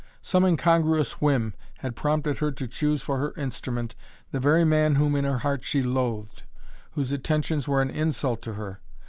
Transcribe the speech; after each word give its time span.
Some 0.23 0.43
incongruous 0.45 1.21
whim 1.21 1.53
had 1.77 1.95
prompted 1.95 2.39
her 2.39 2.51
to 2.51 2.65
choose 2.67 3.03
for 3.03 3.19
her 3.19 3.33
instrument 3.37 3.95
the 4.31 4.39
very 4.39 4.65
man 4.65 4.95
whom 4.95 5.15
in 5.15 5.25
her 5.25 5.37
heart 5.37 5.63
she 5.63 5.83
loathed, 5.83 6.41
whose 6.93 7.11
attentions 7.11 7.67
were 7.67 7.83
an 7.83 7.91
insult 7.91 8.41
to 8.41 8.53
her. 8.55 8.81